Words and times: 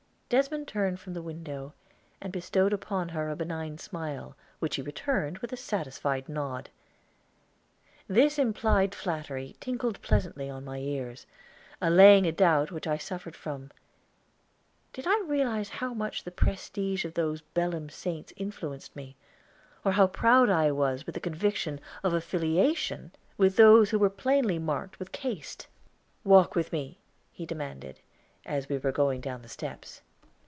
Desmond 0.31 0.65
turned 0.65 0.97
from 0.97 1.13
the 1.13 1.21
window, 1.21 1.73
and 2.21 2.31
bestowed 2.31 2.71
upon 2.71 3.09
her 3.09 3.29
a 3.29 3.35
benign 3.35 3.77
smile, 3.77 4.33
which 4.59 4.75
she 4.75 4.81
returned 4.81 5.37
with 5.39 5.51
a 5.51 5.57
satisfied 5.57 6.29
nod. 6.29 6.69
This 8.07 8.39
implied 8.39 8.95
flattery 8.95 9.57
tinkled 9.59 10.01
pleasantly 10.01 10.49
on 10.49 10.63
my 10.63 10.77
ears, 10.77 11.25
allaying 11.81 12.25
a 12.25 12.31
doubt 12.31 12.71
which 12.71 12.87
I 12.87 12.97
suffered 12.97 13.35
from. 13.35 13.71
Did 14.93 15.03
I 15.05 15.21
realize 15.27 15.67
how 15.67 15.93
much 15.93 16.23
the 16.23 16.31
prestige 16.31 17.03
of 17.03 17.15
those 17.15 17.41
Belem 17.41 17.89
saints 17.89 18.31
influenced 18.37 18.95
me, 18.95 19.17
or 19.83 19.91
how 19.91 20.07
proud 20.07 20.49
I 20.49 20.71
was 20.71 21.05
with 21.05 21.15
the 21.15 21.19
conviction 21.19 21.77
of 22.05 22.13
affiliation 22.13 23.11
with 23.37 23.57
those 23.57 23.89
who 23.89 23.99
were 23.99 24.09
plainly 24.09 24.59
marked 24.59 24.97
with 24.97 25.11
Caste? 25.11 25.67
"Walk 26.23 26.55
with 26.55 26.71
me," 26.71 26.99
he 27.33 27.45
demanded, 27.45 27.99
as 28.45 28.69
we 28.69 28.77
were 28.77 28.93
going 28.93 29.19
down 29.19 29.41
the 29.41 29.49
steps. 29.49 30.01